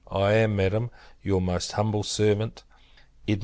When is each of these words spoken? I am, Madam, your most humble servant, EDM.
I 0.09 0.33
am, 0.33 0.55
Madam, 0.55 0.89
your 1.21 1.41
most 1.41 1.73
humble 1.73 2.01
servant, 2.01 2.63
EDM. 3.27 3.39